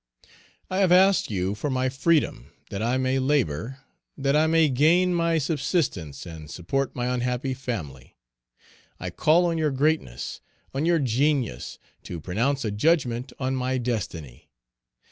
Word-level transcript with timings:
"I 0.67 0.79
have 0.79 0.91
asked 0.91 1.29
you 1.29 1.53
for 1.53 1.69
my 1.69 1.87
freedom 1.87 2.51
that 2.71 2.81
I 2.81 2.97
may 2.97 3.19
labor, 3.19 3.81
that 4.17 4.35
I 4.35 4.47
may 4.47 4.67
gain 4.67 5.13
my 5.13 5.37
subsistence 5.37 6.25
and 6.25 6.49
support 6.49 6.95
my 6.95 7.05
unhappy 7.13 7.53
family. 7.53 8.17
I 8.99 9.11
call 9.11 9.45
on 9.45 9.59
your 9.59 9.69
greatness, 9.69 10.41
on 10.73 10.87
your 10.87 10.97
genius, 10.97 11.77
to 12.01 12.19
pronounce 12.19 12.65
a 12.65 12.71
judgment 12.71 13.31
on 13.37 13.55
my 13.55 13.77
destiny. 13.77 14.49